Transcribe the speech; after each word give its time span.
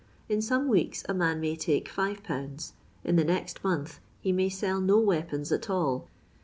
In 0.27 0.41
some 0.41 0.67
weeks 0.67 1.03
a 1.07 1.13
man 1.13 1.39
may 1.39 1.55
take 1.55 1.87
5/.; 1.87 2.71
in 3.03 3.17
the 3.17 3.23
next 3.23 3.63
month 3.63 3.99
he 4.19 4.33
■ay 4.33 4.51
sell 4.51 4.81
no 4.81 4.97
weapons 4.97 5.51
at 5.51 5.69
all. 5.69 6.07